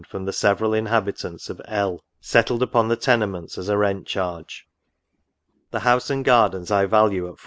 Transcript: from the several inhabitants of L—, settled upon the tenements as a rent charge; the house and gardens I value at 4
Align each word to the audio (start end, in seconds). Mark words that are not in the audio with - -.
from 0.07 0.25
the 0.25 0.33
several 0.33 0.73
inhabitants 0.73 1.47
of 1.47 1.61
L—, 1.65 2.01
settled 2.19 2.63
upon 2.63 2.87
the 2.87 2.95
tenements 2.95 3.55
as 3.55 3.69
a 3.69 3.77
rent 3.77 4.07
charge; 4.07 4.65
the 5.69 5.81
house 5.81 6.09
and 6.09 6.25
gardens 6.25 6.71
I 6.71 6.87
value 6.87 7.27
at 7.29 7.33
4 7.37 7.37